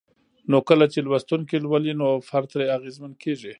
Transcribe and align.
نو 0.51 0.57
کله 0.69 0.85
چې 0.93 0.99
لوستونکي 1.07 1.55
لولي 1.63 1.93
نو 2.01 2.07
فرد 2.29 2.47
ترې 2.51 2.65
اغېزمن 2.77 3.11
کيږي 3.23 3.49